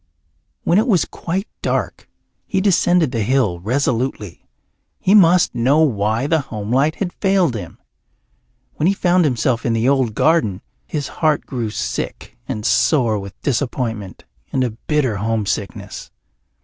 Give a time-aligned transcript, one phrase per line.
[0.63, 2.09] When it was quite dark
[2.47, 4.47] he descended the hill resolutely.
[4.99, 7.77] He must know why the homelight had failed him.
[8.77, 13.39] When he found himself in the old garden his heart grew sick and sore with
[13.43, 16.09] disappointment and a bitter homesickness.